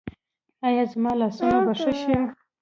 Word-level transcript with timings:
ایا 0.67 0.83
زما 0.91 1.11
لاسونه 1.19 1.57
به 1.65 1.73
ښه 1.81 1.91
شي؟ 2.01 2.15